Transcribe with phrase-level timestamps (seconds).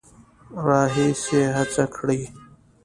[0.65, 2.21] راهیسې هڅه کړې